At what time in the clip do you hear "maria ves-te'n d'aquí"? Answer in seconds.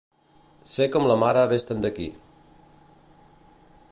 1.25-2.09